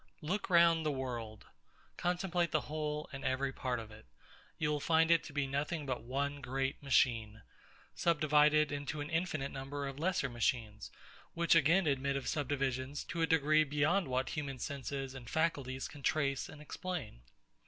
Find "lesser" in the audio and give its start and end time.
9.99-10.27